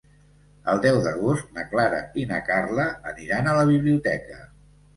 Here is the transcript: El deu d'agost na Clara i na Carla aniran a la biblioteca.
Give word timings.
El 0.71 0.79
deu 0.85 0.97
d'agost 1.07 1.51
na 1.59 1.67
Clara 1.75 2.01
i 2.23 2.25
na 2.33 2.41
Carla 2.49 2.89
aniran 3.15 3.53
a 3.53 3.57
la 3.61 3.69
biblioteca. 3.73 4.43